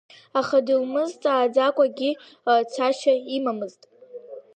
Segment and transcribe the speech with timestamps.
[0.39, 2.11] Аха дылмызҵааӡакәангьы
[2.71, 3.81] цашьа имамызт.